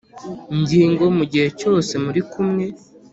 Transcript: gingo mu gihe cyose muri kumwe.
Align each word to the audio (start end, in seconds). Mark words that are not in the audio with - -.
gingo 0.67 1.03
mu 1.17 1.23
gihe 1.31 1.47
cyose 1.59 1.93
muri 2.05 2.21
kumwe. 2.31 2.65